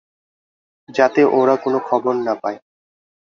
যাতে 0.89 1.21
ওরা 1.31 1.55
কোনো 1.55 1.79
খবর 1.89 2.13
না 2.25 2.33
পায়। 2.41 2.57